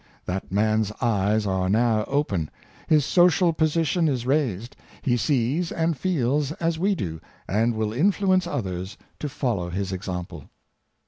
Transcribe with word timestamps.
That 0.25 0.51
man's 0.51 0.91
eyes 0.99 1.45
are 1.45 1.69
now 1.69 2.05
open; 2.05 2.49
his 2.87 3.05
social 3.05 3.53
po 3.53 3.65
sition 3.65 4.09
is 4.09 4.25
raised; 4.25 4.75
he 5.03 5.15
sees 5.15 5.71
and 5.71 5.95
feels 5.95 6.51
as 6.53 6.79
we 6.79 6.95
do, 6.95 7.21
and 7.47 7.75
will 7.75 7.93
influence 7.93 8.47
others 8.47 8.97
to 9.19 9.29
follow 9.29 9.69
his 9.69 9.91
example." 9.91 10.49